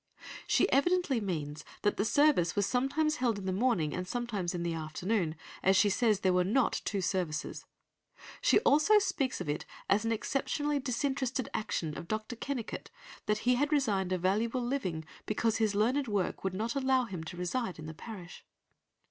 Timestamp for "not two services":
6.43-7.65